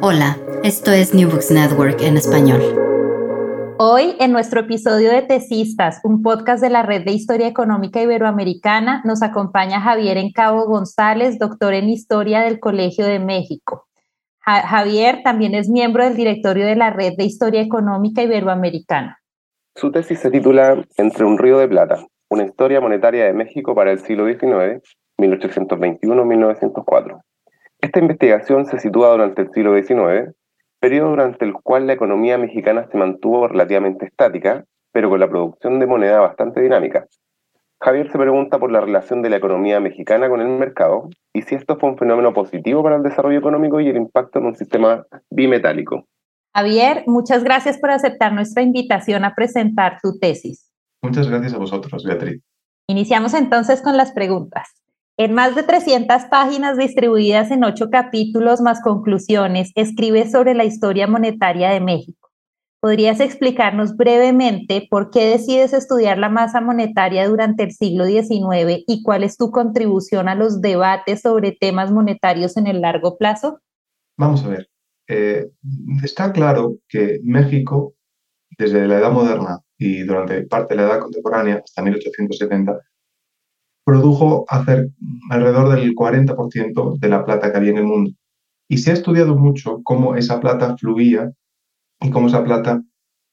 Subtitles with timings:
[0.00, 2.60] Hola, esto es New Books Network en español.
[3.78, 9.02] Hoy, en nuestro episodio de Tesistas, un podcast de la Red de Historia Económica Iberoamericana,
[9.04, 13.86] nos acompaña Javier Encabo González, doctor en Historia del Colegio de México.
[14.40, 19.18] Ja- Javier también es miembro del directorio de la Red de Historia Económica Iberoamericana.
[19.76, 23.92] Su tesis se titula Entre un río de plata, una historia monetaria de México para
[23.92, 24.80] el siglo XIX,
[25.18, 27.20] 1821-1904.
[27.84, 30.34] Esta investigación se sitúa durante el siglo XIX,
[30.80, 35.78] periodo durante el cual la economía mexicana se mantuvo relativamente estática, pero con la producción
[35.78, 37.04] de moneda bastante dinámica.
[37.82, 41.56] Javier se pregunta por la relación de la economía mexicana con el mercado y si
[41.56, 45.04] esto fue un fenómeno positivo para el desarrollo económico y el impacto en un sistema
[45.28, 46.06] bimetálico.
[46.54, 50.72] Javier, muchas gracias por aceptar nuestra invitación a presentar tu tesis.
[51.02, 52.40] Muchas gracias a vosotros, Beatriz.
[52.88, 54.83] Iniciamos entonces con las preguntas.
[55.16, 61.06] En más de 300 páginas distribuidas en ocho capítulos más conclusiones, escribes sobre la historia
[61.06, 62.30] monetaria de México.
[62.80, 69.02] ¿Podrías explicarnos brevemente por qué decides estudiar la masa monetaria durante el siglo XIX y
[69.04, 73.60] cuál es tu contribución a los debates sobre temas monetarios en el largo plazo?
[74.18, 74.68] Vamos a ver.
[75.06, 75.46] eh,
[76.02, 77.94] está claro que México,
[78.58, 82.80] desde la Edad Moderna y durante parte de la Edad Contemporánea, hasta 1870,
[83.84, 84.88] produjo hacer
[85.30, 88.10] alrededor del 40% de la plata que había en el mundo.
[88.68, 91.30] Y se ha estudiado mucho cómo esa plata fluía
[92.00, 92.82] y cómo esa plata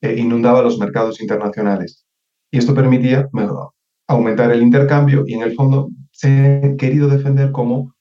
[0.02, 2.06] eh, inundaba los mercados internacionales.
[2.52, 3.30] Y esto permitía
[4.08, 7.94] aumentar el intercambio y en el fondo se ha querido defender como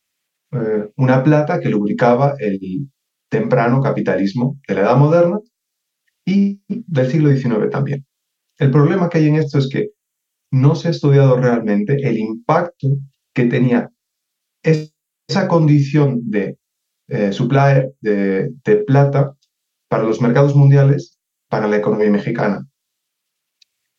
[0.52, 2.88] eh, una plata que lubricaba el
[3.28, 5.38] temprano capitalismo de la Edad Moderna
[6.26, 8.04] y del siglo XIX también.
[8.58, 9.90] El problema que hay en esto es que
[10.50, 12.88] no se ha estudiado realmente el impacto
[13.34, 13.90] que tenía
[14.64, 14.94] es-
[15.28, 16.58] esa condición de
[17.08, 18.52] eh, supplier de,
[18.86, 19.36] plata
[19.88, 21.18] para los mercados mundiales,
[21.48, 22.66] para la economía mexicana.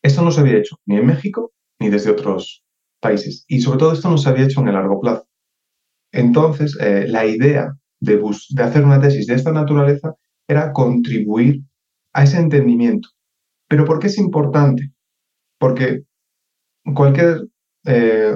[0.03, 2.63] Esto no se había hecho ni en México ni desde otros
[2.99, 3.45] países.
[3.47, 5.27] Y sobre todo esto no se había hecho en el largo plazo.
[6.13, 8.17] Entonces, eh, la idea de,
[8.51, 10.15] de hacer una tesis de esta naturaleza
[10.47, 11.61] era contribuir
[12.13, 13.09] a ese entendimiento.
[13.69, 14.93] Pero ¿por qué es importante?
[15.59, 16.03] Porque
[16.95, 17.47] cualquier,
[17.85, 18.35] eh,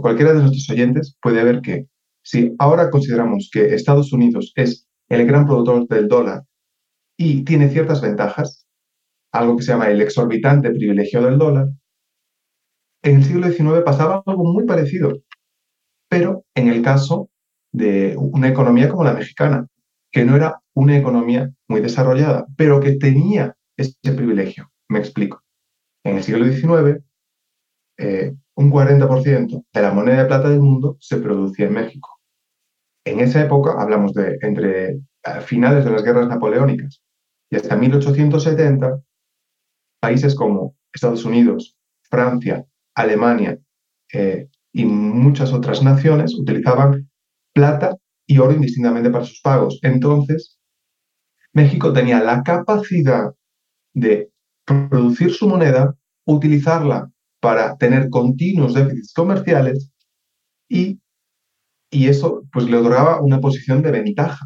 [0.00, 1.86] cualquiera de nuestros oyentes puede ver que
[2.22, 6.42] si ahora consideramos que Estados Unidos es el gran productor del dólar
[7.16, 8.66] y tiene ciertas ventajas,
[9.32, 11.68] algo que se llama el exorbitante privilegio del dólar,
[13.02, 15.20] en el siglo XIX pasaba algo muy parecido,
[16.08, 17.30] pero en el caso
[17.72, 19.66] de una economía como la mexicana,
[20.10, 24.70] que no era una economía muy desarrollada, pero que tenía ese privilegio.
[24.88, 25.42] Me explico.
[26.04, 27.02] En el siglo XIX,
[27.98, 32.20] eh, un 40% de la moneda de plata del mundo se producía en México.
[33.04, 35.00] En esa época, hablamos de entre
[35.44, 37.02] finales de las guerras napoleónicas
[37.50, 39.00] y hasta 1870,
[40.00, 42.64] países como Estados Unidos, Francia,
[42.94, 43.58] Alemania
[44.12, 47.08] eh, y muchas otras naciones utilizaban
[47.52, 47.96] plata
[48.26, 49.78] y oro indistintamente para sus pagos.
[49.82, 50.58] Entonces,
[51.52, 53.32] México tenía la capacidad
[53.94, 54.30] de
[54.64, 55.94] producir su moneda,
[56.26, 57.10] utilizarla
[57.46, 59.78] para tener continuos déficits comerciales
[60.68, 60.98] y,
[61.92, 64.44] y eso pues le otorgaba una posición de ventaja.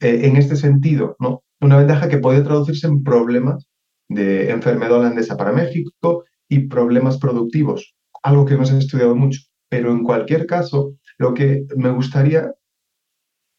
[0.00, 1.42] eh, en este sentido, ¿no?
[1.60, 3.66] Una ventaja que podía traducirse en problemas
[4.08, 7.80] de enfermedad holandesa para México y problemas productivos,
[8.22, 9.40] algo que no se ha estudiado mucho.
[9.68, 12.54] Pero en cualquier caso, lo que me gustaría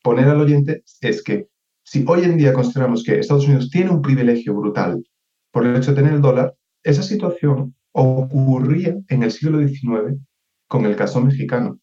[0.01, 1.47] poner al oyente es que
[1.83, 5.03] si hoy en día consideramos que Estados Unidos tiene un privilegio brutal
[5.51, 10.19] por el hecho de tener el dólar, esa situación ocurría en el siglo XIX
[10.67, 11.79] con el caso mexicano.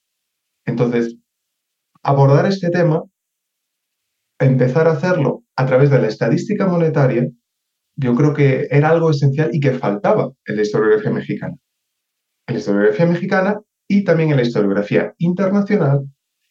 [0.65, 1.17] Entonces,
[2.03, 3.03] abordar este tema,
[4.39, 7.29] empezar a hacerlo a través de la estadística monetaria,
[7.97, 11.55] yo creo que era algo esencial y que faltaba en la historiografía mexicana.
[12.47, 16.07] En la historiografía mexicana y también en la historiografía internacional,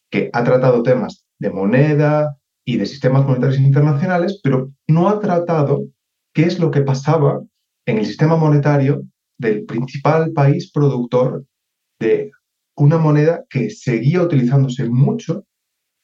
[0.10, 5.86] que ha tratado temas de moneda y de sistemas monetarios internacionales, pero no ha tratado
[6.34, 7.42] qué es lo que pasaba
[7.86, 9.04] en el sistema monetario
[9.38, 11.46] del principal país productor
[12.00, 12.32] de
[12.78, 15.46] una moneda que seguía utilizándose mucho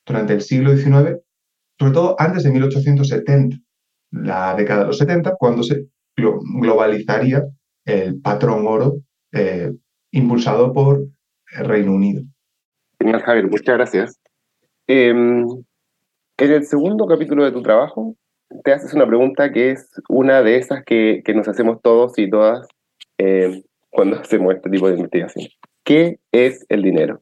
[0.06, 1.20] durante el siglo XIX,
[1.80, 3.58] sobre todo antes de 1870,
[4.12, 5.86] la década de los 70, cuando se
[6.16, 7.44] globalizaría
[7.86, 8.98] el patrón oro
[9.32, 9.72] eh,
[10.12, 11.08] impulsado por
[11.58, 12.24] el Reino Unido.
[13.00, 14.20] Genial, Javier, muchas gracias.
[14.88, 15.46] Em,
[16.38, 18.16] en el segundo capítulo de tu trabajo,
[18.64, 22.30] te haces una pregunta que es una de esas que, que nos hacemos todos y
[22.30, 22.68] todas
[23.22, 25.48] eh, cuando hacemos este tipo de investigación.
[25.84, 27.22] ¿Qué es el dinero?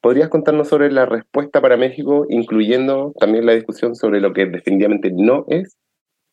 [0.00, 5.12] ¿Podrías contarnos sobre la respuesta para México, incluyendo también la discusión sobre lo que definitivamente
[5.14, 5.76] no es?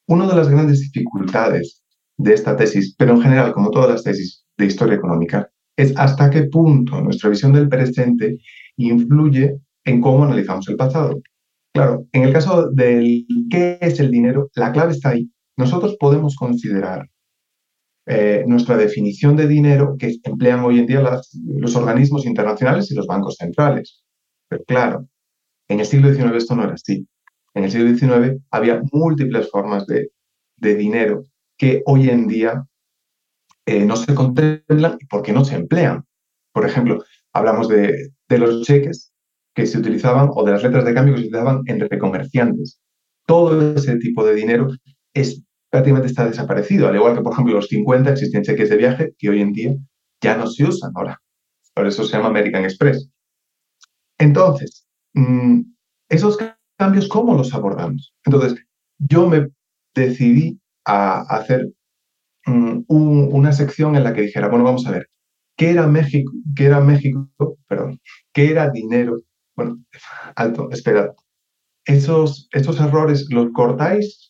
[0.07, 1.83] Una de las grandes dificultades
[2.17, 6.31] de esta tesis, pero en general, como todas las tesis de historia económica, es hasta
[6.31, 8.39] qué punto nuestra visión del presente
[8.77, 9.55] influye
[9.85, 11.21] en cómo analizamos el pasado.
[11.73, 15.29] Claro, en el caso del qué es el dinero, la clave está ahí.
[15.57, 17.07] Nosotros podemos considerar
[18.11, 20.99] eh, nuestra definición de dinero que emplean hoy en día
[21.45, 24.03] los organismos internacionales y los bancos centrales.
[24.47, 25.07] Pero claro,
[25.67, 27.07] en el siglo XIX esto no era así.
[27.53, 30.09] En el siglo XIX había múltiples formas de,
[30.57, 31.21] dinero
[31.55, 32.65] que hoy en día
[33.67, 36.03] eh, no se contemplan porque no se emplean.
[36.51, 39.13] Por ejemplo, hablamos de, de los cheques
[39.53, 42.81] que se utilizaban o de las letras de cambio que se utilizaban entre comerciantes.
[43.27, 44.69] Todo ese tipo de dinero
[45.13, 49.13] es prácticamente está desaparecido, al igual que, por ejemplo, los 50 existen cheques de viaje
[49.17, 49.75] que hoy en día
[50.21, 51.21] ya no se usan ahora.
[51.73, 53.09] Por eso se llama American Express.
[54.17, 55.61] Entonces, mm,
[56.09, 56.37] esos
[56.77, 58.13] cambios, ¿cómo los abordamos?
[58.25, 58.55] Entonces,
[58.97, 59.49] yo me
[59.95, 61.69] decidí a hacer
[62.45, 65.09] mm, una sección en la que dijera, bueno, vamos a ver,
[65.55, 66.31] ¿qué era México?
[66.55, 67.29] ¿Qué era México?
[67.67, 67.99] Perdón,
[68.33, 69.21] ¿qué era dinero?
[69.55, 69.79] Bueno,
[70.35, 71.09] alto, esperad.
[71.85, 74.28] Esos, esos errores los cortáis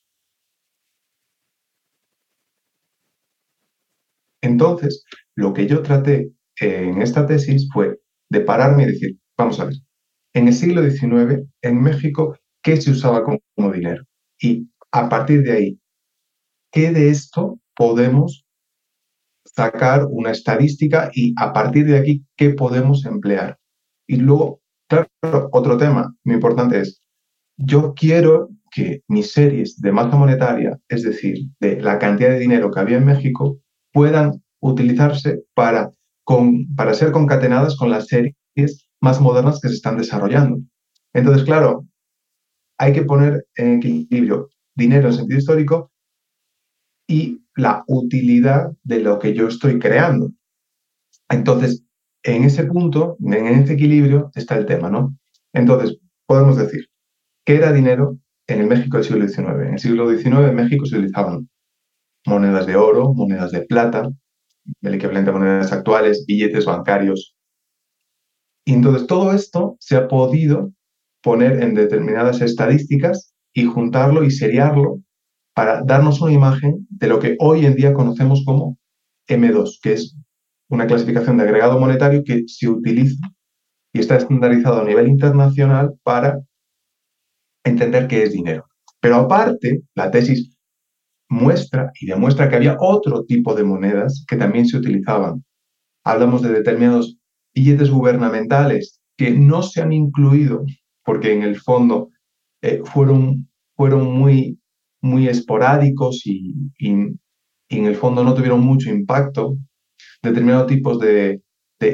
[4.41, 5.06] Entonces,
[5.36, 8.00] lo que yo traté en esta tesis fue
[8.30, 9.75] de pararme y decir, vamos a ver,
[10.33, 14.03] en el siglo XIX, en México, ¿qué se usaba como, dinero?
[14.39, 15.80] Y a partir de ahí,
[16.71, 18.45] ¿qué de esto podemos
[19.45, 23.57] sacar una estadística y a partir de aquí, ¿qué podemos emplear?
[24.07, 27.01] Y luego, claro, otro tema muy importante es,
[27.57, 32.71] yo quiero que mis series de masa monetaria, es decir, de la cantidad de dinero
[32.71, 33.59] que había en México,
[33.91, 35.91] puedan utilizarse para,
[36.75, 38.36] para ser concatenadas con las series
[39.01, 40.59] más modernas que se están desarrollando.
[41.13, 41.88] Entonces, claro,
[42.77, 45.91] hay que poner en equilibrio dinero en sentido histórico
[47.08, 50.31] y la utilidad de lo que yo estoy creando.
[51.29, 51.84] Entonces,
[52.24, 55.15] en ese punto, en ese equilibrio, está el tema, ¿no?
[55.53, 56.88] Entonces, podemos decir,
[57.46, 58.17] ¿qué era dinero
[58.48, 59.67] en el México del siglo XIX?
[59.67, 61.50] En el siglo XIX en México se utilizaban
[62.26, 64.10] monedas de oro, monedas de plata,
[64.82, 67.36] el equivalente a monedas actuales, billetes bancarios.
[68.66, 70.72] Y entonces todo esto se ha podido
[71.22, 75.00] poner en determinadas estadísticas y juntarlo y seriarlo
[75.54, 78.78] para darnos una imagen de lo que hoy en día conocemos como
[79.28, 80.16] M2, que es
[80.70, 83.28] una clasificación de agregado monetario que se utiliza
[83.92, 86.40] y está estandarizado a nivel internacional para
[87.64, 88.66] entender qué es dinero.
[89.02, 90.56] Pero aparte, la tesis
[91.29, 95.43] muestra y demuestra que había otro tipo de monedas que también se utilizaban.
[96.03, 97.17] Hablamos de determinados
[97.53, 100.65] billetes gubernamentales que no se han incluido
[101.03, 102.09] porque en el fondo
[102.62, 104.59] eh, fueron, fueron muy,
[105.01, 106.55] muy esporádicos y,
[107.71, 109.57] en el fondo no tuvieron mucho impacto.
[110.24, 111.41] Determinados tipos de,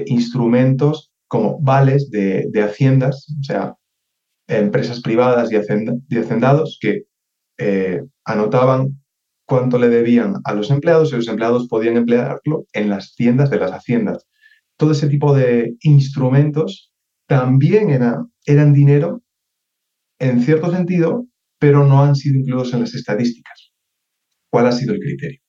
[0.08, 3.76] instrumentos como vales de, haciendas, o sea,
[4.48, 7.04] empresas privadas y, hacendados que
[7.58, 9.00] eh, anotaban
[9.46, 13.60] cuánto le debían a los empleados y los empleados podían emplearlo en las tiendas de
[13.60, 14.28] las haciendas.
[14.78, 16.92] Todo ese tipo de instrumentos
[17.28, 17.90] también
[18.46, 19.22] eran dinero,
[20.20, 21.26] en cierto sentido,
[21.60, 23.72] pero no han sido incluidos en las estadísticas.
[24.50, 25.40] ¿Cuál ha sido el criterio?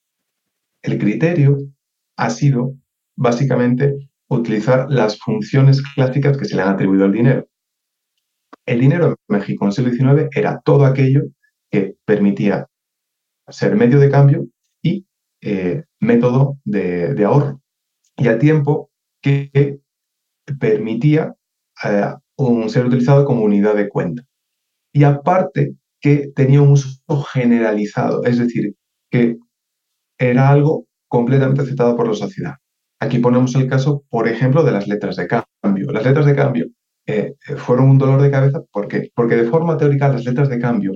[0.82, 1.58] El criterio
[2.16, 2.74] ha sido
[3.16, 3.94] básicamente
[4.28, 7.48] utilizar las funciones clásicas que se le han atribuido al dinero.
[8.64, 11.22] El dinero en México en el siglo XIX era todo aquello
[11.70, 12.66] que permitía
[13.48, 14.46] ser medio de cambio
[14.82, 15.06] y
[15.40, 17.60] eh, método de, ahorro.
[18.16, 18.90] Y al tiempo
[19.22, 19.80] que
[20.58, 21.34] permitía
[21.84, 22.14] eh,
[22.68, 24.22] ser utilizado como unidad de cuenta.
[24.92, 28.74] Y aparte que tenía un uso generalizado, es decir,
[29.10, 29.38] que
[30.18, 32.54] era algo completamente aceptado por la sociedad.
[33.00, 35.92] Aquí ponemos el caso, por ejemplo, de las letras de cambio.
[35.92, 36.66] Las letras de cambio
[37.06, 40.92] eh, fueron un dolor de cabeza porque, porque de forma teórica las letras de cambio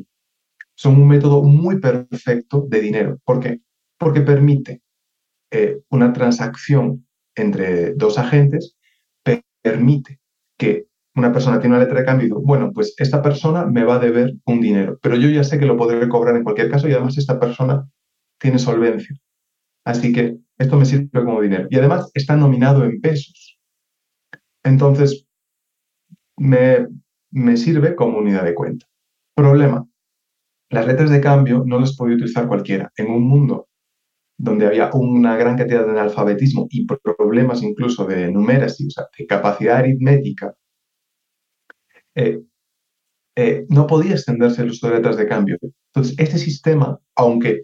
[0.80, 3.18] son un método muy perfecto de dinero.
[3.26, 3.60] ¿Por qué?
[3.98, 4.80] Porque permite
[5.50, 8.78] eh, una transacción entre dos agentes,
[9.62, 10.20] permite
[10.58, 13.98] que una persona tiene una letra de cambio bueno, pues esta persona me va a
[13.98, 16.92] deber un dinero, pero yo ya sé que lo podré cobrar en cualquier caso y
[16.92, 17.86] además esta persona
[18.38, 19.14] tiene solvencia.
[19.84, 21.68] Así que esto me sirve como dinero.
[21.68, 23.58] Y además está nominado en pesos.
[24.64, 25.26] Entonces,
[26.38, 26.86] me,
[27.30, 28.86] me sirve como unidad de cuenta.
[29.34, 29.89] Problema.
[30.70, 32.92] Las letras de cambio no las podía utilizar cualquiera.
[32.96, 33.68] En un mundo
[34.38, 39.78] donde había una gran cantidad de analfabetismo y problemas incluso de numeracy, o de capacidad
[39.78, 40.54] aritmética,
[42.14, 42.40] eh,
[43.36, 45.58] eh, no podía extenderse el uso de letras de cambio.
[45.92, 47.62] Entonces, este sistema, aunque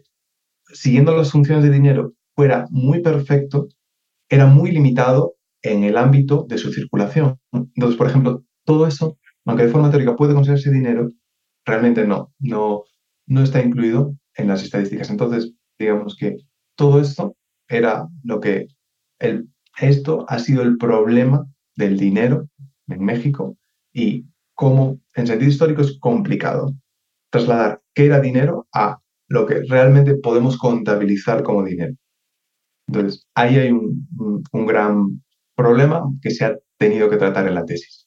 [0.73, 3.69] siguiendo las funciones de dinero fuera muy perfecto,
[4.29, 7.39] era muy limitado en el ámbito de su circulación.
[7.53, 11.11] Entonces, por ejemplo, todo eso, aunque de forma teórica puede considerarse dinero,
[11.65, 12.85] realmente no, no,
[13.27, 15.11] no está incluido en las estadísticas.
[15.11, 16.37] Entonces, digamos que
[16.77, 17.37] todo esto
[17.69, 18.69] era lo que
[19.79, 22.49] esto ha sido el problema del dinero
[22.89, 23.57] en México
[23.93, 26.75] y cómo en sentido histórico es complicado
[27.31, 31.95] trasladar qué era dinero a lo que realmente podemos contabilizar como dinero.
[32.89, 35.23] Entonces, ahí hay un gran
[35.57, 38.07] problema que se ha tenido que tratar en la tesis.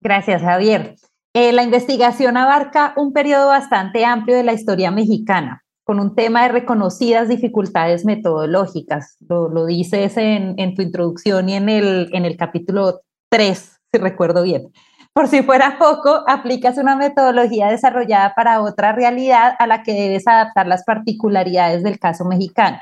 [0.00, 0.94] Gracias, Javier.
[1.32, 6.42] Eh, la investigación abarca un periodo bastante amplio de la historia mexicana, con un tema
[6.42, 9.16] de reconocidas dificultades metodológicas.
[9.28, 14.42] Lo, dices en, en, tu introducción y en el, en el capítulo 3, si recuerdo
[14.42, 14.72] bien.
[15.12, 20.26] Por si fuera poco, aplicas una metodología desarrollada para otra realidad a la que debes
[20.26, 22.78] adaptar las particularidades del caso mexicano.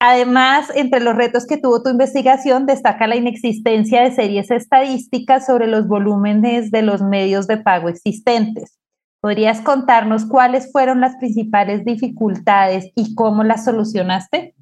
[0.00, 5.66] Además, entre los retos que tuvo tu investigación destaca la inexistencia de series estadísticas sobre
[5.66, 8.78] los volúmenes de los medios de pago existentes.
[9.20, 14.54] ¿Podrías contarnos cuáles fueron las principales dificultades y cómo las solucionaste?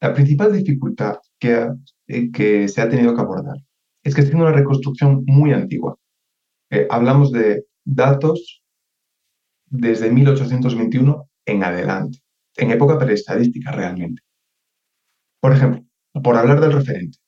[0.00, 1.68] La principal dificultad que,
[2.08, 3.58] eh, se ha tenido que abordar
[4.02, 5.96] es que es una reconstrucción muy antigua.
[6.70, 8.64] Eh, hablamos de datos
[9.66, 12.18] desde 1821 en adelante,
[12.56, 14.22] en época preestadística realmente.
[15.42, 15.84] Por ejemplo,
[16.22, 17.18] por hablar del referente,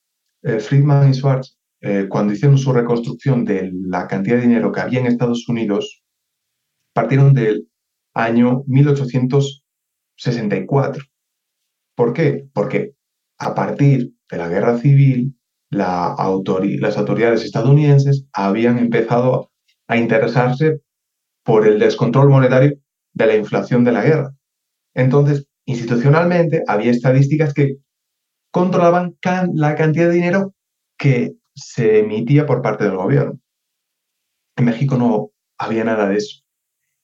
[0.45, 4.81] eh, Friedman y Schwartz, eh, cuando hicieron su reconstrucción de la cantidad de dinero que
[4.81, 6.05] había en Estados Unidos,
[6.93, 7.69] partieron del
[8.15, 11.03] año 1864.
[11.97, 12.47] ¿Por qué?
[12.53, 12.95] Porque
[13.39, 15.37] a partir de la guerra civil,
[15.71, 19.51] las autoridades estadounidenses habían empezado
[19.89, 20.83] a interesarse
[21.45, 22.79] por el descontrol monetario
[23.13, 24.37] de la inflación de la guerra.
[24.95, 27.79] Entonces, institucionalmente había estadísticas que
[28.55, 29.17] controlaban
[29.53, 30.55] la cantidad de dinero
[30.97, 33.41] que se emitía por parte del gobierno.
[34.57, 36.45] En México no había nada de eso,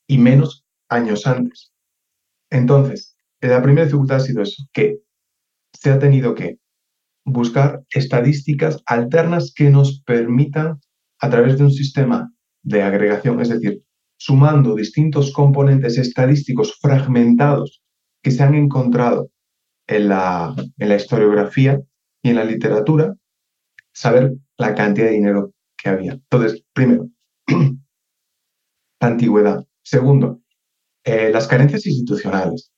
[0.07, 1.73] y menos años antes.
[2.49, 4.99] Entonces, la primera dificultad ha sido eso, que
[5.73, 6.57] se ha tenido que
[7.25, 10.79] buscar estadísticas alternas que nos permitan,
[11.19, 12.31] a través de un sistema
[12.63, 13.83] de agregación, es decir,
[14.15, 17.81] sumando distintos componentes estadísticos fragmentados
[18.23, 19.29] que se han encontrado
[19.91, 21.81] en la, en la historiografía
[22.23, 23.13] y en la literatura,
[23.93, 26.13] saber la cantidad de dinero que había.
[26.13, 27.09] Entonces, primero,
[27.47, 27.57] la
[29.07, 29.65] antigüedad.
[29.83, 30.41] Segundo,
[31.03, 32.71] eh, las carencias institucionales.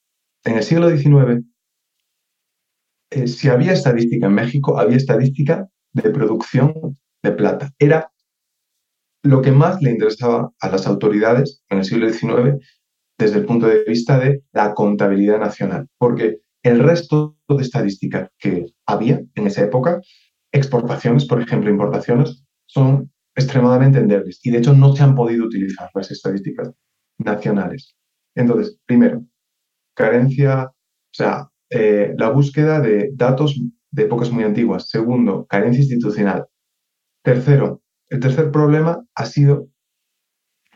[0.43, 1.45] En el siglo XIX,
[3.11, 6.73] eh, si había estadística en México, había estadística de producción
[7.21, 7.71] de plata.
[7.77, 8.11] Era
[9.21, 12.65] lo que más le interesaba a las autoridades en el siglo XIX
[13.19, 18.65] desde el punto de vista de la contabilidad nacional, porque el resto de estadísticas que
[18.85, 20.01] había en esa época,
[20.51, 25.89] exportaciones, por ejemplo, importaciones, son extremadamente endebles y de hecho no se han podido utilizar
[25.93, 26.71] las estadísticas
[27.17, 27.95] nacionales.
[28.35, 29.23] Entonces, primero,
[29.95, 33.59] carencia, o sea, eh, la búsqueda de datos
[33.91, 34.89] de épocas muy antiguas.
[34.89, 36.45] Segundo, carencia institucional.
[37.23, 39.67] Tercero, el tercer problema ha sido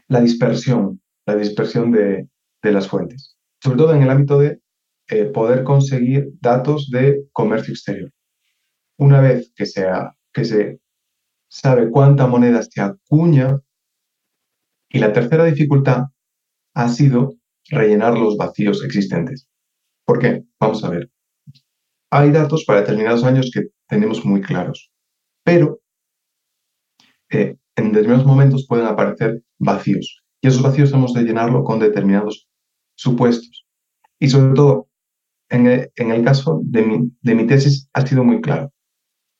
[0.07, 2.27] la dispersión la dispersión de,
[2.63, 4.59] las fuentes, sobre todo en el ámbito de
[5.09, 8.11] eh, poder conseguir datos de comercio exterior.
[8.97, 10.79] Una vez que, se
[11.49, 13.59] sabe cuánta moneda se acuña,
[14.89, 16.05] y la tercera dificultad
[16.73, 17.35] ha sido
[17.69, 19.47] rellenar los vacíos existentes.
[20.05, 20.43] ¿Por qué?
[20.59, 21.09] Vamos a ver.
[22.11, 24.91] Hay datos para determinados años que tenemos muy claros,
[25.43, 25.81] pero
[27.29, 32.47] eh, en determinados momentos pueden aparecer vacíos y esos vacíos hemos de llenarlo con determinados
[32.95, 33.65] supuestos.
[34.19, 34.87] Y sobre todo,
[35.49, 36.83] en el, caso de
[37.35, 38.71] mi, tesis ha sido muy claro.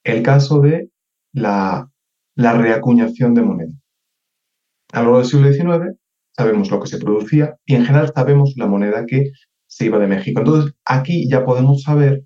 [0.04, 0.90] El caso de
[1.34, 1.90] la,
[2.36, 3.74] la reacuñación de moneda.
[4.94, 5.98] A lo largo del siglo XIX
[6.36, 9.32] sabemos lo que se producía y en general sabemos la moneda que
[9.66, 10.40] se iba de México.
[10.40, 12.24] Entonces, aquí ya podemos saber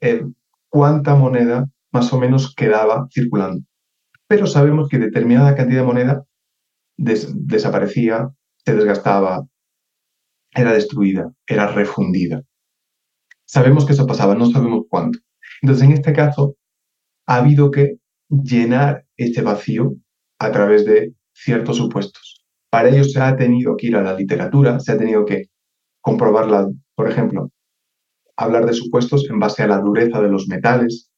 [0.00, 0.24] eh,
[0.68, 3.64] cuánta moneda más o menos quedaba circulando.
[4.26, 6.24] Pero sabemos que determinada cantidad de moneda
[6.96, 8.30] desaparecía,
[8.64, 9.46] se desgastaba,
[10.52, 12.42] era destruida, era refundida.
[13.54, 15.20] Sabemos que eso pasaba, no sabemos cuánto.
[15.62, 16.56] Entonces, en este caso,
[17.28, 19.94] ha habido que llenar este vacío
[20.40, 22.44] a través de ciertos supuestos.
[22.68, 25.44] Para ello se ha tenido que ir a la literatura, se ha tenido que
[26.00, 27.50] comprobarla, por ejemplo,
[28.36, 31.12] hablar de supuestos en base a la dureza de los metales,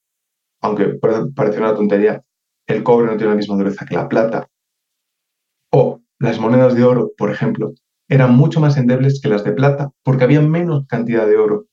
[0.61, 0.99] aunque
[1.35, 2.23] parece una tontería,
[2.67, 4.51] el cobre no tiene la misma dureza que la plata,
[5.73, 7.73] o las monedas de oro, por ejemplo,
[8.11, 11.67] eran mucho más endebles que las de plata porque había menos cantidad de oro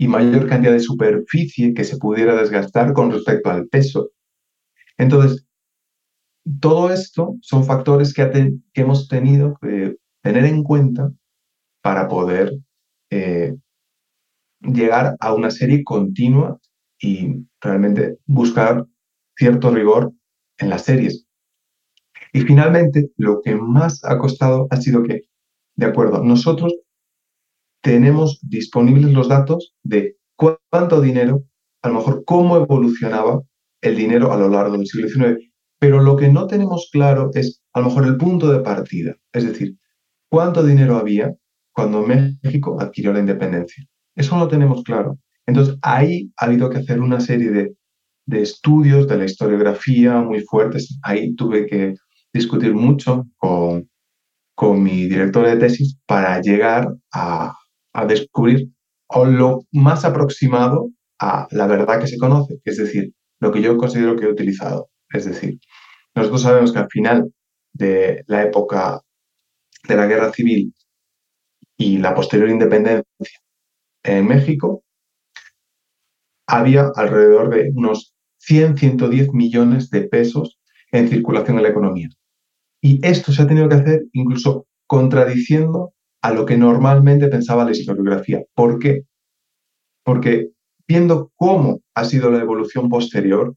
[0.00, 4.12] y mayor cantidad de superficie que se pudiera desgastar con respecto al peso.
[4.96, 5.46] Entonces,
[6.58, 11.12] todo esto son factores que, hemos tenido que tener en cuenta
[11.82, 12.50] para poder
[13.10, 13.54] eh,
[14.60, 16.58] llegar a una serie continua
[16.98, 18.86] y realmente buscar
[19.36, 20.14] cierto rigor
[20.56, 21.26] en las series.
[22.32, 25.24] Y finalmente, lo que más ha costado ha sido que,
[25.76, 26.74] de acuerdo, nosotros
[27.82, 31.44] tenemos disponibles los datos de cuánto dinero,
[31.82, 33.42] a lo mejor cómo evolucionaba
[33.80, 35.38] el dinero a lo largo del siglo XIX,
[35.78, 39.46] pero lo que no tenemos claro es a lo mejor el punto de partida, es
[39.46, 39.76] decir,
[40.28, 41.34] cuánto dinero había
[41.72, 43.84] cuando México adquirió la independencia.
[44.14, 45.18] Eso no lo tenemos claro.
[45.46, 47.74] Entonces ahí ha habido que hacer una serie de,
[48.32, 50.98] estudios de la historiografía muy fuertes.
[51.02, 51.94] Ahí tuve que
[52.32, 53.90] discutir mucho con,
[54.54, 57.52] con mi director de tesis para llegar a,
[57.92, 58.68] a descubrir
[59.26, 64.16] lo más aproximado a la verdad que se conoce, es decir, lo que yo considero
[64.16, 64.90] que he utilizado.
[65.12, 65.58] Es decir,
[66.14, 67.32] nosotros sabemos que al final
[67.72, 69.00] de la época
[69.88, 70.72] de la guerra civil
[71.76, 73.04] y la posterior independencia
[74.02, 74.84] en México,
[76.46, 80.58] había alrededor de unos 100, 110 millones de pesos
[80.90, 82.08] en circulación en la economía.
[82.82, 87.72] Y esto se ha tenido que hacer incluso contradiciendo a lo que normalmente pensaba la
[87.72, 88.42] historiografía.
[88.54, 89.02] ¿Por qué?
[90.04, 90.50] Porque
[90.86, 93.54] viendo cómo ha sido la evolución posterior,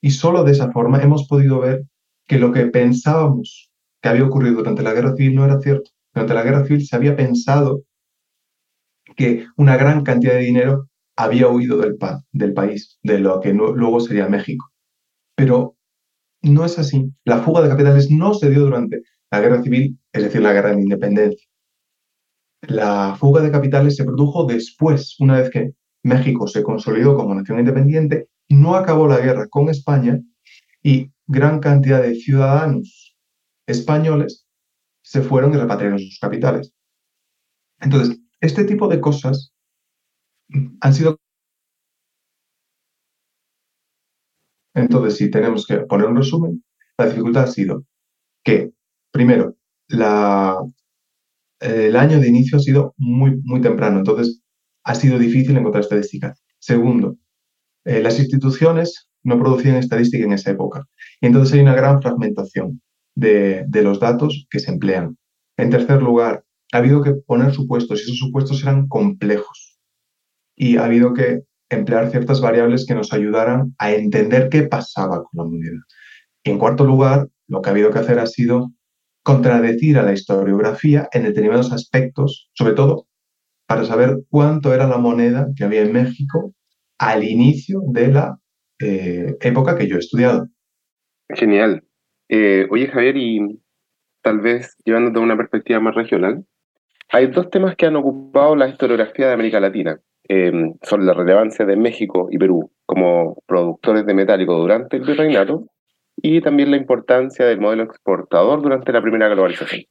[0.00, 1.84] y solo de esa forma hemos podido ver
[2.26, 3.70] que lo que pensábamos
[4.00, 5.90] que había ocurrido durante la guerra civil no era cierto.
[6.14, 7.82] Durante la guerra civil se había pensado
[9.16, 11.96] que una gran cantidad de dinero había huido del,
[12.32, 14.70] del país, de lo que luego sería México.
[15.34, 15.76] Pero
[16.42, 17.12] no es así.
[17.24, 20.70] La fuga de capitales no se dio durante la guerra civil, es decir, la guerra
[20.70, 21.47] de independencia.
[22.62, 27.58] La fuga de capitales se produjo después, una vez que México se consolidó como nación
[27.60, 30.20] independiente no acabó la guerra con España
[30.82, 33.16] y gran cantidad de ciudadanos
[33.66, 34.46] españoles
[35.02, 36.72] se fueron y repatriaron sus capitales.
[37.80, 39.52] Entonces, este tipo de cosas
[40.80, 41.18] han sido...
[44.74, 46.64] Entonces, si tenemos que poner un resumen,
[46.96, 47.84] la dificultad ha sido
[48.44, 48.72] que,
[49.10, 49.56] primero,
[49.88, 50.58] la,
[51.60, 54.42] el año de inicio ha sido muy, muy temprano, entonces
[54.84, 56.42] ha sido difícil encontrar estadísticas.
[56.58, 57.16] Segundo,
[57.84, 60.86] eh, las instituciones no producían estadística en esa época.
[61.20, 62.80] Y entonces hay una gran fragmentación
[63.14, 65.16] de, los datos que se emplean.
[65.56, 69.78] En tercer lugar, ha habido que poner supuestos y esos supuestos eran complejos.
[70.56, 75.30] Y ha habido que emplear ciertas variables que nos ayudaran a entender qué pasaba con
[75.32, 75.84] la moneda.
[76.44, 78.72] En cuarto lugar, lo que ha habido que hacer ha sido
[79.28, 83.08] contradecir a la historiografía en determinados aspectos, sobre todo
[83.66, 86.54] para saber cuánto era la moneda que había en México
[86.98, 88.38] al inicio de la
[88.80, 90.48] eh, época que yo he estudiado.
[91.28, 91.84] Genial.
[92.30, 93.60] Eh, oye, Javier, y
[94.22, 96.46] tal vez llevándote a una perspectiva más regional,
[97.10, 100.00] hay dos temas que han ocupado la historiografía de América Latina.
[100.26, 105.66] Eh, son la relevancia de México y Perú como productores de metálico durante el virreinato
[106.22, 109.84] y también la importancia del modelo exportador durante la primera globalización.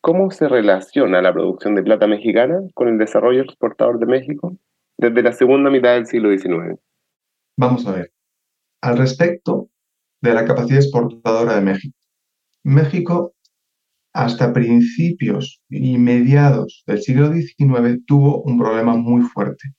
[0.00, 4.56] ¿cómo se relaciona la producción de plata mexicana con el desarrollo exportador de México
[4.96, 6.80] desde la segunda mitad del siglo XIX?
[7.56, 8.12] Vamos a ver.
[8.80, 9.68] Al respecto
[10.22, 11.96] de la capacidad exportadora de México.
[12.62, 13.34] México,
[14.12, 19.70] hasta principios y mediados del siglo XIX, tuvo un problema muy fuerte.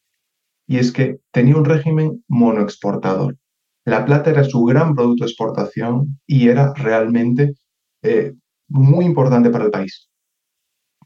[0.68, 3.38] Y es que tenía un régimen monoexportador.
[3.86, 7.56] La plata era su gran producto de exportación y era realmente
[8.04, 8.34] eh,
[8.70, 10.10] muy importante para el país.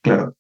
[0.02, 0.36] Claro,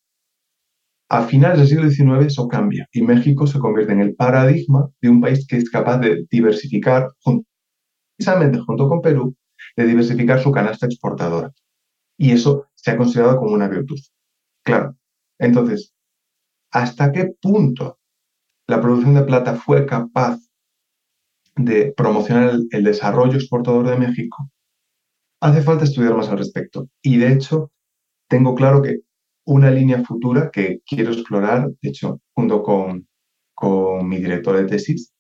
[1.10, 5.10] a finales del siglo XIX eso cambia y México se convierte en el paradigma de
[5.10, 7.10] un país que es capaz de diversificar,
[8.18, 9.36] precisamente junto con Perú,
[9.76, 11.52] de diversificar su canasta exportadora.
[12.18, 14.00] Y eso se ha considerado como una virtud.
[14.64, 14.96] Claro,
[15.38, 15.94] entonces,
[16.72, 18.00] ¿hasta qué punto
[18.68, 20.40] la producción de plata fue capaz
[21.56, 24.50] de promocionar el, desarrollo exportador de México?
[25.42, 26.90] Hace falta estudiar más al respecto.
[27.02, 27.72] Y de hecho,
[28.28, 29.00] tengo claro que
[29.46, 33.08] una línea futura que quiero explorar, de hecho, junto con,
[33.54, 35.14] con mi director de tesis,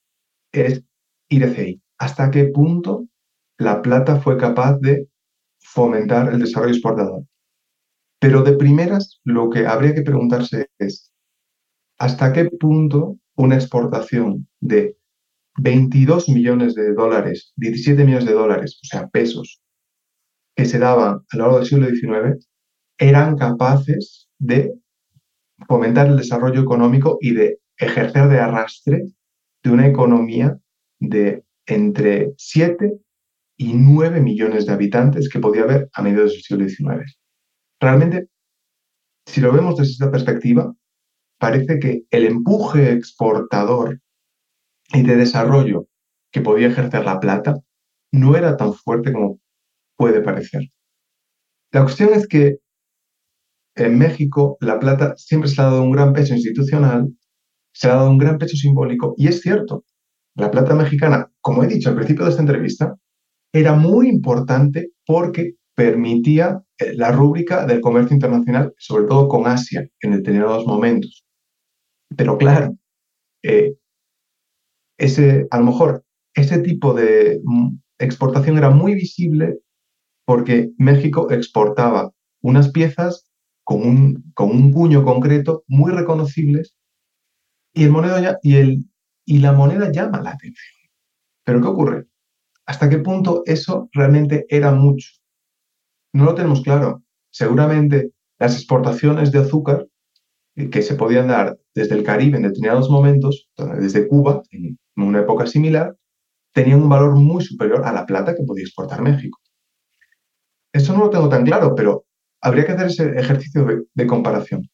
[0.51, 0.83] es
[1.29, 1.81] ir hacia ahí.
[1.97, 3.07] ¿Hasta qué punto
[3.57, 5.07] la plata fue capaz de
[5.59, 7.23] fomentar el desarrollo exportador?
[8.19, 11.11] Pero de primeras, lo que habría que preguntarse es,
[11.97, 14.97] ¿hasta qué punto una exportación de
[15.57, 19.61] 22 millones de dólares, 17 millones de dólares, o sea, pesos,
[20.55, 22.47] que se daban a lo largo del siglo XIX,
[22.97, 24.73] eran capaces de
[25.67, 29.03] fomentar el desarrollo económico y de ejercer de arrastre
[29.63, 30.57] de una economía
[30.99, 32.99] de entre 7
[33.57, 37.17] y 9 millones de habitantes que podía haber a mediados del siglo XIX.
[37.79, 38.27] Realmente,
[39.25, 40.73] si lo vemos desde esta perspectiva,
[41.39, 43.99] parece que el empuje exportador
[44.93, 45.87] y de desarrollo
[46.31, 47.55] que podía ejercer la plata
[48.11, 49.39] no era tan fuerte como
[49.97, 50.63] puede parecer.
[51.71, 52.57] La cuestión es que
[53.75, 57.09] en México la plata siempre se ha dado un gran peso institucional,
[57.73, 59.83] se ha dado un gran peso simbólico, y es cierto,
[60.35, 62.95] la plata mexicana, como he dicho al principio de esta entrevista,
[63.53, 69.87] era muy importante porque permitía eh, la rúbrica del comercio internacional, sobre todo con Asia,
[70.01, 71.25] en determinados momentos.
[72.15, 72.75] Pero claro,
[73.43, 73.75] eh,
[74.97, 76.03] ese, a lo mejor
[76.33, 79.59] ese tipo de mm, exportación era muy visible
[80.25, 83.29] porque México exportaba unas piezas
[83.63, 86.75] con un, con un concreto muy reconocibles
[87.73, 88.85] y, el moneda y, el,
[89.25, 90.75] y la moneda llama la atención.
[91.43, 92.05] Pero ¿qué ocurre?
[92.65, 95.07] ¿Hasta qué punto eso realmente era mucho?
[96.13, 97.03] No lo tenemos claro.
[97.31, 99.87] Seguramente las exportaciones de azúcar
[100.55, 104.41] eh, que se podían dar desde el Caribe en determinados momentos, desde Cuba,
[105.03, 105.95] una época similar,
[106.53, 109.39] tenían un valor muy superior a la plata que podía exportar México.
[110.73, 112.05] Eso no lo tengo tan claro, pero
[112.41, 114.69] habría que hacer ese ejercicio de, comparación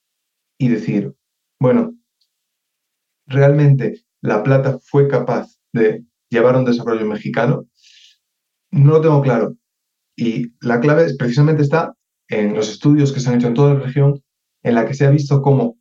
[0.57, 1.13] y decir,
[1.59, 1.93] bueno,
[3.27, 7.65] realmente la plata fue capaz de llevar un desarrollo mexicano,
[8.71, 9.55] no lo tengo claro.
[10.15, 11.95] Y la clave precisamente está
[12.27, 14.21] en los estudios que se han hecho en toda la región,
[14.63, 15.77] en la que se ha visto cómo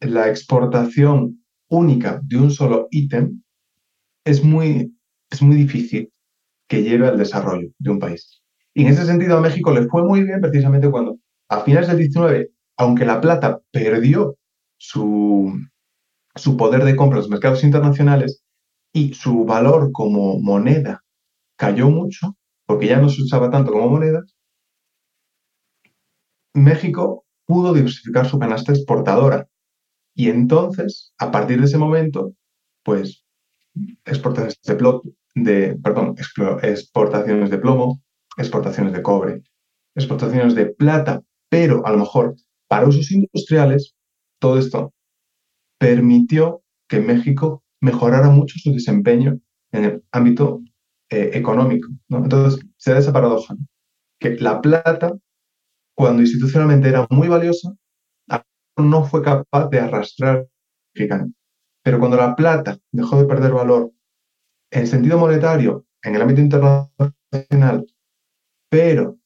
[0.00, 3.42] la exportación única de un solo ítem
[4.24, 4.96] es muy,
[5.30, 6.12] es muy difícil
[6.68, 8.42] que lleve al desarrollo de un país.
[8.74, 11.98] Y en ese sentido a México le fue muy bien precisamente cuando a finales del
[11.98, 14.36] 19, aunque la plata perdió
[14.76, 15.52] su,
[16.34, 18.42] su poder de compra en los mercados internacionales
[18.92, 21.02] y su valor como moneda
[21.56, 24.22] cayó mucho, porque ya no se usaba tanto como moneda,
[26.54, 29.46] México pudo diversificar su canasta exportadora.
[30.16, 32.32] Y entonces, a partir de ese momento,
[32.82, 33.22] pues
[34.06, 35.00] exportaciones de,
[35.34, 36.14] de, perdón,
[36.62, 38.02] exportaciones de plomo,
[38.38, 39.42] exportaciones de cobre,
[39.94, 42.34] exportaciones de plata, pero a lo mejor
[42.66, 43.94] para usos industriales,
[44.40, 44.94] todo esto
[45.78, 49.38] permitió que México mejorara mucho su desempeño
[49.72, 50.62] en el ámbito
[51.10, 51.88] eh, económico.
[52.08, 53.54] Entonces, se da esa paradoja,
[54.18, 55.12] que la plata,
[55.94, 57.74] cuando institucionalmente era muy valiosa,
[58.76, 60.46] no fue capaz de arrastrar
[61.82, 63.92] Pero cuando la plata dejó de perder valor
[64.70, 67.86] en sentido monetario, en el ámbito internacional,
[68.70, 69.16] pero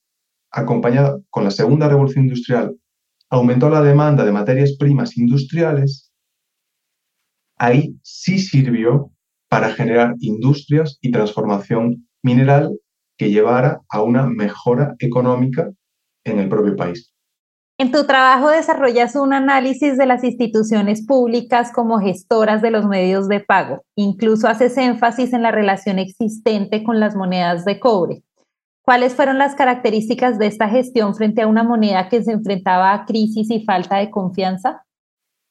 [0.50, 2.76] acompañada con la segunda revolución industrial,
[3.30, 6.12] aumentó la demanda de materias primas industriales,
[7.56, 9.12] ahí sí sirvió
[9.48, 12.78] para generar industrias y transformación mineral
[13.16, 15.70] que llevara a una mejora económica
[16.24, 17.12] en el propio país.
[17.80, 23.26] En tu trabajo desarrollas un análisis de las instituciones públicas como gestoras de los medios
[23.26, 23.86] de pago.
[23.96, 28.22] Incluso haces énfasis en la relación existente con las monedas de cobre.
[28.82, 33.06] ¿Cuáles fueron las características de esta gestión frente a una moneda que se enfrentaba a
[33.06, 34.84] crisis y falta de confianza?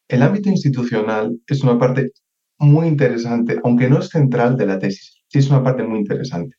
[0.07, 2.11] El ámbito institucional es una parte
[2.59, 6.57] muy interesante, aunque no es central de la tesis, sí es una parte muy interesante.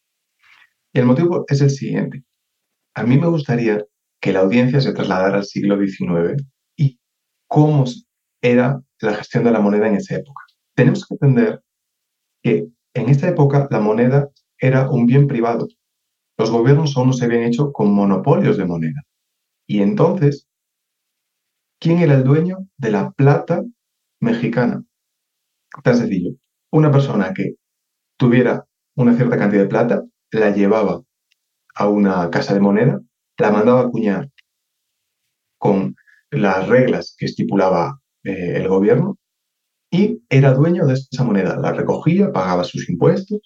[0.92, 2.24] Y el motivo es el siguiente.
[2.92, 3.85] A mí me gustaría
[4.20, 6.42] que la audiencia se trasladara al siglo XIX
[6.76, 6.98] y
[7.48, 7.85] cómo
[8.42, 10.42] era la gestión de la moneda en esa época.
[10.74, 11.62] Tenemos que entender
[12.42, 14.28] que en esta época la moneda
[14.59, 15.68] era un bien privado.
[16.38, 19.02] Los gobiernos aún no se habían hecho con monopolios de moneda.
[19.66, 20.48] Y entonces,
[21.78, 23.62] ¿quién era el dueño de la plata
[24.20, 24.83] mexicana?
[25.83, 26.33] Tan sencillo.
[26.72, 27.54] Una persona que
[28.18, 31.02] tuviera una cierta cantidad de plata, la llevaba
[31.74, 33.00] a una casa de moneda,
[33.40, 34.31] la mandaba a acuñar
[35.59, 35.94] con
[36.31, 39.18] las reglas que estipulaba eh, el gobierno
[39.90, 41.57] y era dueño de esa moneda.
[41.59, 43.40] La recogía, pagaba sus impuestos,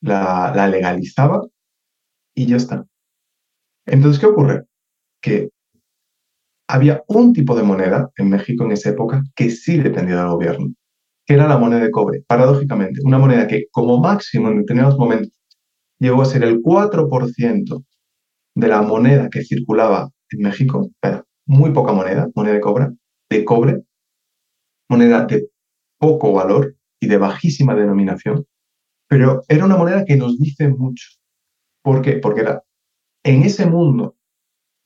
[0.00, 1.42] la, la legalizaba
[2.34, 2.84] y ya está.
[3.86, 4.64] Entonces, ¿qué ocurre?
[5.20, 5.50] Que
[6.68, 10.74] había un tipo de moneda en México en esa época que sí dependía del gobierno,
[11.26, 12.22] que era la moneda de cobre.
[12.26, 15.38] Paradójicamente, una moneda que como máximo en determinados momentos
[15.98, 17.84] llegó a ser el 4%
[18.54, 22.88] de la moneda que circulaba en México, era muy poca moneda, moneda de cobre,
[23.30, 23.82] de cobre,
[24.88, 25.48] moneda de
[25.98, 28.46] poco valor y de bajísima denominación,
[29.08, 31.06] pero era una moneda que nos dice mucho.
[31.82, 32.14] ¿Por qué?
[32.14, 32.62] Porque era
[33.24, 34.16] en ese mundo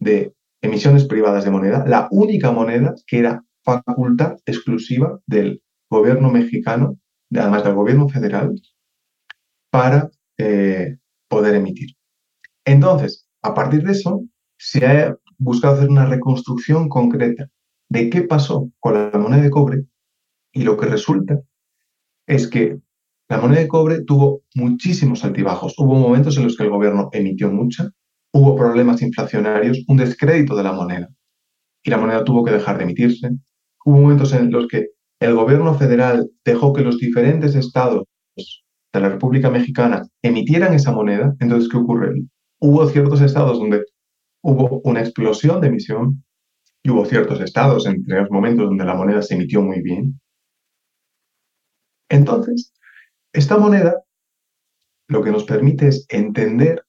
[0.00, 6.98] de emisiones privadas de moneda, la única moneda que era facultad exclusiva del gobierno mexicano,
[7.33, 8.55] además del gobierno federal,
[9.70, 10.96] para eh,
[11.29, 11.90] poder emitir.
[12.64, 14.25] Entonces, a partir de eso,
[14.59, 17.49] se ha buscado hacer una reconstrucción concreta
[17.89, 19.85] de qué pasó con la moneda de cobre
[20.53, 21.41] y lo que resulta
[22.27, 22.79] es que
[23.29, 25.75] la moneda de cobre tuvo muchísimos altibajos.
[25.79, 27.89] Hubo momentos en los que el gobierno emitió mucha,
[28.33, 31.09] hubo problemas inflacionarios, un descrédito de la moneda
[31.85, 33.31] y la moneda tuvo que dejar de emitirse.
[33.85, 34.89] Hubo momentos en los que
[35.21, 38.05] el gobierno federal dejó que los diferentes estados
[38.93, 41.35] de la República Mexicana emitieran esa moneda.
[41.39, 42.15] Entonces, ¿qué ocurre?
[42.61, 43.85] Hubo ciertos estados donde
[44.42, 46.25] hubo una explosión de emisión
[46.83, 50.21] y hubo ciertos estados en los momentos donde la moneda se emitió muy bien.
[52.09, 52.73] Entonces,
[53.33, 54.03] esta moneda
[55.09, 56.85] lo que nos permite es entender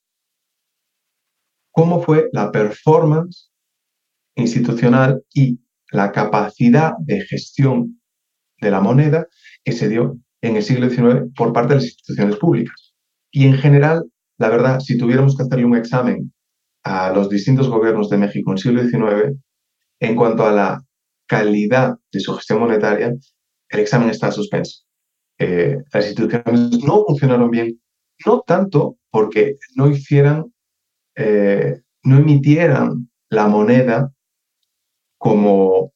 [1.71, 3.51] cómo fue la performance
[4.35, 5.59] institucional y
[5.91, 8.01] la capacidad de gestión
[8.59, 9.27] de la moneda
[9.63, 12.95] que se dio en el siglo XIX por parte de las instituciones públicas.
[13.31, 14.03] Y en general,
[14.37, 16.33] la verdad, si tuviéramos que hacerle un examen
[16.83, 19.37] a los distintos gobiernos de México en el siglo XIX,
[19.99, 20.81] en cuanto a la
[21.27, 23.13] calidad de su gestión monetaria,
[23.69, 24.83] el examen está suspenso.
[25.39, 27.79] Eh, las instituciones no funcionaron bien,
[28.25, 30.53] no tanto porque no hicieran,
[31.15, 34.11] eh, no emitieran la moneda
[35.17, 35.91] como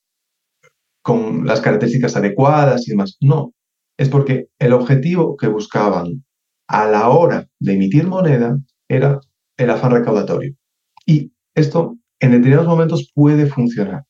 [1.02, 3.54] con las características adecuadas y demás, no,
[3.98, 6.24] es porque el objetivo que buscaban
[6.72, 8.58] a la hora de emitir moneda
[8.88, 9.20] era
[9.58, 10.56] el afán recaudatorio.
[11.06, 14.06] Y esto en determinados momentos puede funcionar,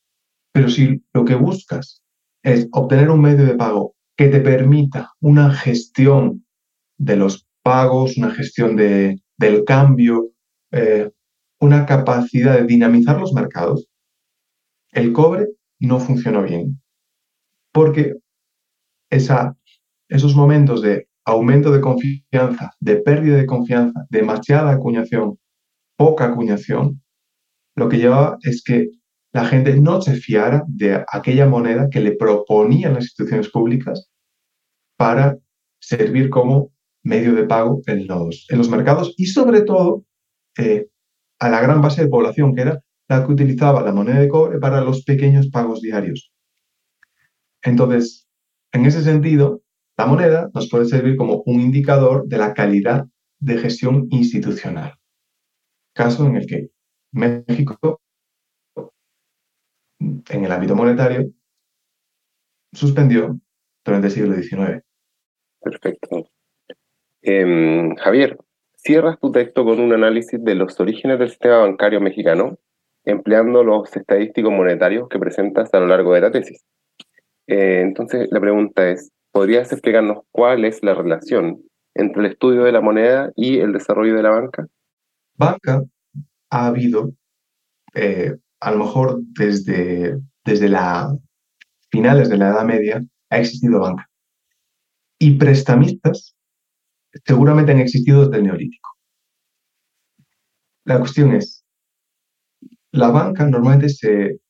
[0.52, 2.02] pero si lo que buscas
[2.44, 6.46] es obtener un medio de pago que te permita una gestión
[6.98, 10.30] de los pagos, una gestión de, del cambio,
[10.70, 11.10] eh,
[11.60, 13.88] una capacidad de dinamizar los mercados,
[14.92, 15.48] el cobre
[15.80, 16.80] no funcionó bien.
[17.72, 18.14] Porque
[19.10, 19.56] esa
[20.08, 25.38] esos momentos de aumento de confianza, de pérdida de confianza, demasiada acuñación,
[25.96, 27.02] poca acuñación,
[27.76, 28.88] lo que llevaba es que
[29.32, 34.10] la gente no se fiara de aquella moneda que le proponían las instituciones públicas
[34.96, 35.38] para
[35.80, 36.70] servir como
[37.02, 40.04] medio de pago en los, en los mercados y sobre todo
[40.58, 40.86] eh,
[41.38, 44.58] a la gran base de población, que era la que utilizaba la moneda de cobre
[44.58, 46.32] para los pequeños pagos diarios.
[47.62, 48.28] Entonces,
[48.72, 49.62] en ese sentido,
[49.96, 53.06] la moneda nos puede servir como un indicador de la calidad
[53.38, 54.94] de gestión institucional.
[55.94, 56.70] Caso en el que
[57.12, 58.00] México,
[59.96, 61.30] en el ámbito monetario,
[62.72, 63.38] suspendió
[63.84, 64.82] durante el siglo XIX.
[65.60, 66.26] Perfecto.
[67.20, 68.38] Em, Javier,
[68.76, 72.58] cierras tu texto con un análisis de los orígenes del sistema bancario mexicano,
[73.04, 76.64] empleando los estadísticos monetarios que presentas a lo largo de la tesis.
[77.46, 81.62] Eh, entonces, la pregunta es, ¿Podrías explicarnos cuál es la relación
[81.94, 84.66] entre el estudio de la moneda y el desarrollo de la banca?
[85.36, 85.82] Banca
[86.50, 87.12] ha habido,
[87.94, 91.16] eh, a lo mejor desde, desde la
[91.90, 94.08] finales de la Edad Media, ha existido banca.
[95.18, 96.34] Y prestamistas
[97.24, 98.88] seguramente han existido desde el Neolítico.
[100.84, 101.64] la cuestión es,
[102.90, 104.40] la banca normalmente se,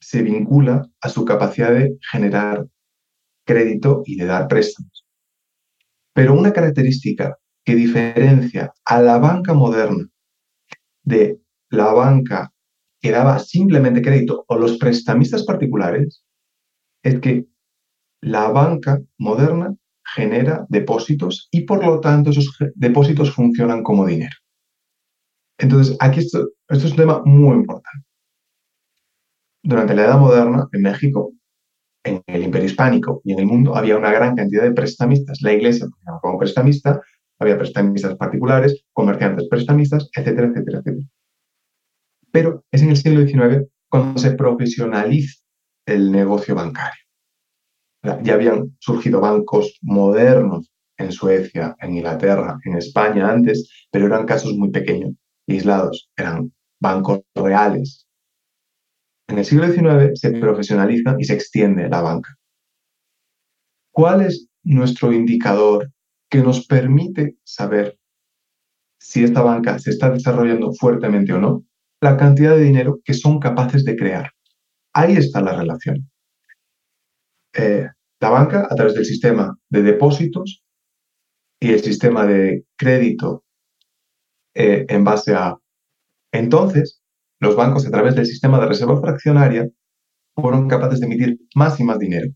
[0.00, 2.66] se vincula a su capacidad de generar
[3.44, 5.06] crédito y de dar préstamos.
[6.14, 10.08] Pero una característica que diferencia a la banca moderna
[11.04, 12.52] de la banca
[13.00, 16.22] que daba simplemente crédito o los prestamistas particulares
[17.02, 17.46] es que
[18.20, 19.74] la banca moderna
[20.14, 24.36] genera depósitos y por lo tanto esos depósitos funcionan como dinero.
[25.58, 28.06] Entonces, aquí esto, es un tema muy importante.
[29.62, 31.32] Durante la Edad Moderna, en México,
[32.04, 35.40] en el Imperio Hispánico y en el mundo, había una gran cantidad de prestamistas.
[35.42, 37.00] La Iglesia funcionaba como prestamista,
[37.38, 41.06] había prestamistas particulares, comerciantes prestamistas, etcétera, etcétera, etcétera.
[42.30, 45.42] Pero es en el siglo XIX cuando se profesionaliza
[45.86, 47.02] el negocio bancario.
[48.22, 54.54] Ya habían surgido bancos modernos en Suecia, en Inglaterra, en España antes, pero eran casos
[54.54, 55.14] muy pequeños
[55.46, 58.06] aislados, eran bancos reales.
[59.32, 62.36] En el siglo XIX se profesionaliza y se extiende la banca.
[63.90, 65.90] ¿Cuál es nuestro indicador
[66.28, 67.98] que nos permite saber
[69.00, 71.64] si esta banca se está desarrollando fuertemente o no?
[72.02, 74.32] La cantidad de dinero que son capaces de crear.
[74.92, 76.10] Ahí está la relación.
[77.54, 77.88] Eh,
[78.20, 80.62] la banca, a través del sistema de depósitos
[81.58, 83.44] y el sistema de crédito
[84.52, 85.56] eh, en base a...
[86.32, 87.01] Entonces,
[87.42, 89.68] los bancos, a través del sistema de reserva fraccionaria,
[90.36, 92.30] fueron capaces de emitir más y más dinero.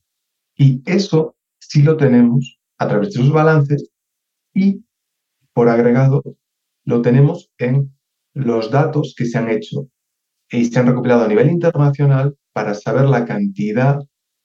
[0.57, 3.89] Y eso sí lo tenemos a través de sus balances
[4.53, 4.85] y,
[5.53, 6.25] por agregado,
[6.85, 7.97] lo tenemos en
[8.35, 9.89] los datos que se han hecho
[10.51, 14.01] y se han recopilado a nivel internacional para saber la cantidad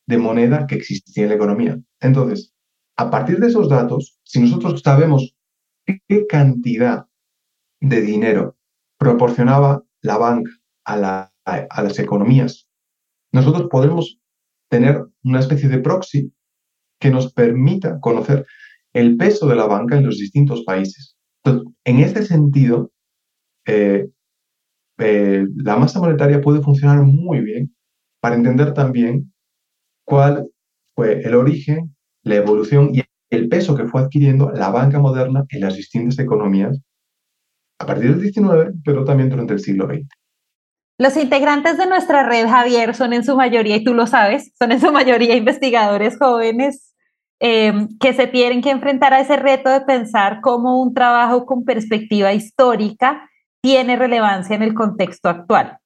[0.05, 1.79] de moneda que existía en la economía.
[1.99, 2.53] Entonces,
[2.97, 5.35] a partir de esos datos, si nosotros sabemos
[5.85, 7.07] qué cantidad
[7.79, 8.57] de dinero
[8.99, 10.51] proporcionaba la banca
[10.85, 11.31] a,
[11.83, 12.67] las economías,
[13.31, 14.19] nosotros podemos
[14.69, 16.33] tener una especie de proxy
[16.99, 18.45] que nos permita conocer
[18.93, 21.15] el peso de la banca en los distintos países.
[21.43, 22.91] En este sentido,
[23.65, 24.09] eh,
[24.97, 27.75] eh, la masa monetaria puede funcionar muy bien
[28.19, 29.33] para entender también
[30.05, 30.47] cuál
[30.95, 35.61] fue el origen, la evolución y el peso que fue adquiriendo la banca moderna en
[35.61, 36.79] las distintas economías
[37.81, 40.07] a partir del 19, pero también durante el siglo XX.
[40.99, 44.71] Los integrantes de nuestra red, Javier, son en su mayoría, y tú lo sabes, son
[44.71, 46.93] en su mayoría investigadores jóvenes
[47.39, 51.65] em, que se tienen que enfrentar a ese reto de pensar cómo un trabajo con
[51.65, 53.27] perspectiva histórica
[53.63, 55.79] tiene relevancia en el contexto actual.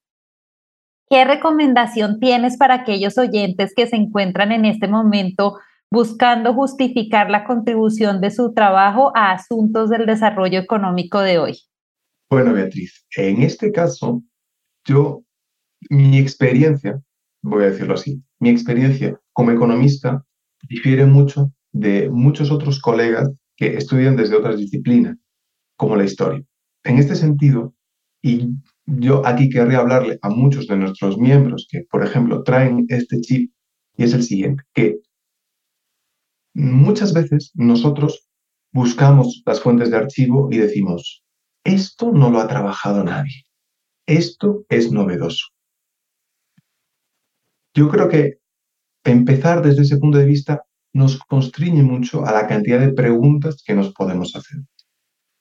[1.10, 7.46] ¿Qué recomendación tienes para aquellos oyentes que se encuentran en este momento buscando justificar la
[7.46, 11.60] contribución de su trabajo a asuntos del desarrollo económico de hoy?
[12.30, 14.24] Bueno, Beatriz, en este caso,
[14.86, 15.24] yo,
[15.90, 17.00] mi experiencia,
[17.44, 20.26] voy a decirlo así, mi experiencia como economista
[20.68, 25.18] difiere mucho de muchos otros colegas que estudian desde otras disciplinas,
[25.78, 26.44] como la historia.
[26.84, 27.76] En este sentido,
[28.24, 28.50] y
[28.86, 33.52] yo aquí querría hablarle a muchos de nuestros miembros que, por ejemplo, traen este chip,
[33.98, 34.98] y es el siguiente, que
[36.56, 38.28] muchas veces nosotros
[38.72, 41.25] buscamos las fuentes de archivo y decimos,
[41.65, 43.43] esto no lo ha trabajado nadie.
[44.08, 45.47] Esto es novedoso.
[47.73, 48.39] Yo creo que
[49.04, 53.73] empezar desde ese punto de vista nos constriñe mucho a la cantidad de preguntas que
[53.73, 54.62] nos podemos hacer.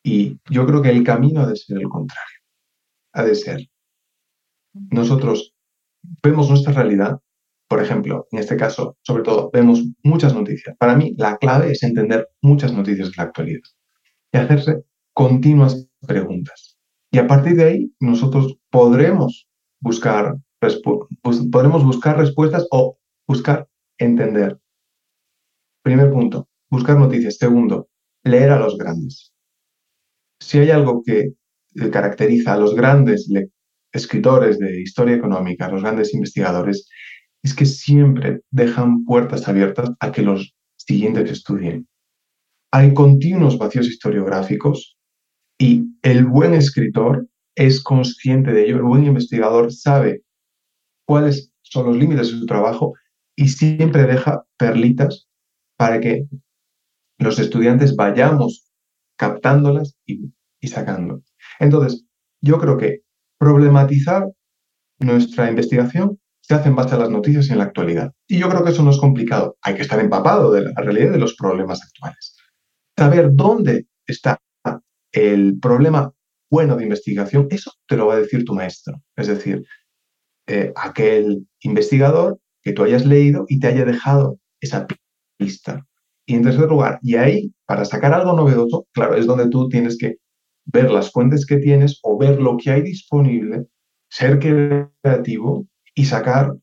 [0.03, 2.39] Y yo creo que el camino ha de ser el contrario.
[3.13, 3.61] Ha de ser.
[4.73, 5.55] Nosotros
[6.23, 7.21] vemos nuestra realidad,
[7.69, 10.77] por ejemplo, en este caso, sobre todo, vemos muchas noticias.
[10.79, 13.61] Para mí, la clave es entender muchas noticias de la actualidad
[14.33, 16.77] y hacerse continuas preguntas.
[17.11, 19.49] Y a partir de ahí nosotros podremos
[19.81, 20.37] buscar,
[21.23, 24.59] podremos buscar respuestas o buscar entender.
[25.83, 27.37] Primer punto, buscar noticias.
[27.37, 27.89] Segundo,
[28.25, 29.33] leer a los grandes.
[30.41, 31.35] Si hay algo que
[31.91, 33.29] caracteriza a los grandes
[33.93, 36.89] escritores de historia económica, a los grandes investigadores,
[37.43, 41.87] es que siempre dejan puertas abiertas a que los siguientes estudien.
[42.73, 44.97] Hay continuos vacíos historiográficos
[45.59, 50.23] y el buen escritor es consciente de ello, el buen investigador sabe
[51.07, 52.95] cuáles son los límites de su trabajo
[53.37, 55.29] y siempre deja perlitas
[55.77, 56.27] para que
[57.19, 58.69] los estudiantes vayamos
[59.17, 61.23] captándolas y, y sacando.
[61.61, 62.05] Entonces,
[62.41, 63.03] yo creo que
[63.39, 64.29] problematizar
[64.99, 68.13] nuestra investigación se hace en base a las noticias y en la actualidad.
[68.29, 69.57] Y yo creo que eso no es complicado.
[69.63, 72.37] Hay que estar empapado de la realidad de los problemas actuales.
[72.97, 74.39] Saber dónde está
[75.15, 76.13] el problema
[76.51, 79.01] bueno de investigación, eso te lo va a decir tu maestro.
[79.17, 79.65] Es decir,
[80.47, 84.87] eh, aquel investigador que tú hayas leído y te haya dejado esa
[85.39, 85.87] pista.
[86.27, 89.97] Y en tercer lugar, y ahí, para sacar algo novedoso, claro, es donde tú tienes
[89.99, 90.17] que
[90.65, 93.67] ver las fuentes que tienes o ver lo que hay disponible,
[94.11, 96.55] ser creativo y sacar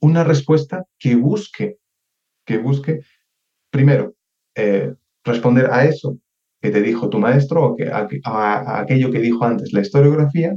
[0.00, 1.78] una respuesta que busque,
[2.46, 3.00] que busque,
[3.70, 4.14] primero,
[4.54, 4.94] eh,
[5.24, 6.18] responder a eso
[6.70, 10.56] te dijo tu maestro o que, a, aquello que dijo antes la historiografía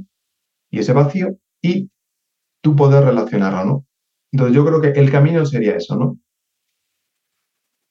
[0.69, 1.89] y ese vacío y
[2.61, 3.85] tú poder relacionarlo, ¿no?
[4.31, 6.17] Entonces yo creo que el camino sería eso, ¿no?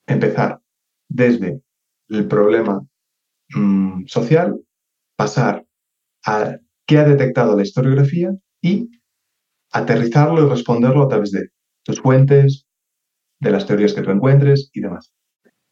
[0.06, 0.60] Empezar
[1.08, 1.60] desde
[2.08, 2.84] el problema
[3.54, 4.58] mm, social,
[5.16, 5.64] pasar
[6.24, 6.56] a
[6.86, 8.90] qué ha detectado la historiografía y
[9.72, 11.50] aterrizarlo y responderlo a través de
[11.84, 12.66] tus fuentes,
[13.40, 15.12] de las teorías que tú encuentres y demás.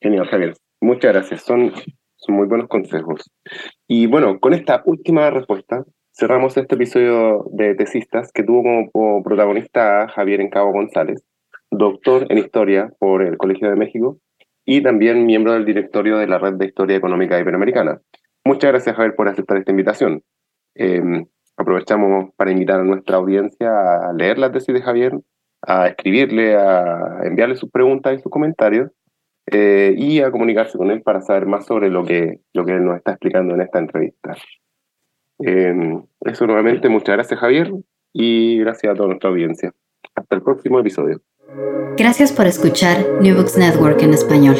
[0.01, 0.55] Genial, Javier.
[0.81, 1.43] Muchas gracias.
[1.43, 1.73] Son,
[2.19, 3.31] son muy buenos consejos.
[3.87, 10.03] Y bueno, con esta última respuesta cerramos este episodio de Tesistas que tuvo como protagonista
[10.03, 11.25] a Javier Encabo González,
[11.71, 14.19] doctor en Historia por el Colegio de México
[14.65, 18.01] y también miembro del directorio de la Red de Historia Económica Iberoamericana.
[18.45, 20.23] Muchas gracias, Javier, por aceptar esta invitación.
[20.75, 21.25] Em,
[21.57, 25.13] aprovechamos para invitar a nuestra audiencia a leer la tesis de Javier,
[25.63, 28.91] a escribirle, a enviarle sus preguntas y sus comentarios
[29.51, 32.85] eh, y a comunicarse con él para saber más sobre lo que, lo que él
[32.85, 34.37] nos está explicando en esta entrevista.
[35.45, 37.73] Eh, eso nuevamente, muchas gracias Javier
[38.13, 39.73] y gracias a toda nuestra audiencia.
[40.15, 41.21] Hasta el próximo episodio.
[41.97, 44.57] Gracias por escuchar New Books Network en español.